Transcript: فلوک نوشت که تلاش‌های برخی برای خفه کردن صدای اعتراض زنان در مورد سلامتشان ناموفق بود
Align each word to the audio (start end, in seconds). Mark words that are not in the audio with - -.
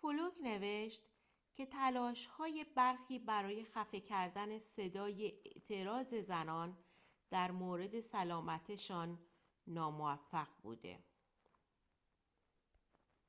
فلوک 0.00 0.32
نوشت 0.42 1.02
که 1.54 1.66
تلاش‌های 1.66 2.66
برخی 2.76 3.18
برای 3.18 3.64
خفه 3.64 4.00
کردن 4.00 4.58
صدای 4.58 5.32
اعتراض 5.46 6.14
زنان 6.14 6.78
در 7.30 7.50
مورد 7.50 8.00
سلامتشان 8.00 9.18
ناموفق 9.66 10.48
بود 10.62 10.86